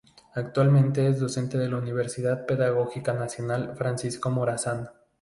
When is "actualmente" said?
0.33-1.07